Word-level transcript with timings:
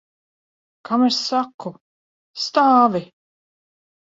Kam 0.89 1.03
es 1.09 1.19
saku? 1.27 1.73
Stāvi! 2.47 3.07